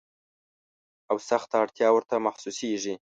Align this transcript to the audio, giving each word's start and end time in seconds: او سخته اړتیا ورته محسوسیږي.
او 1.09 1.17
سخته 1.29 1.55
اړتیا 1.63 1.87
ورته 1.93 2.15
محسوسیږي. 2.25 2.93